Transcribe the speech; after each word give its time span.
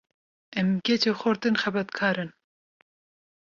Em 0.59 0.69
keç 0.87 1.01
û 1.11 1.13
xortên 1.21 1.55
xebatkar 1.61 2.15
in. 2.23 2.31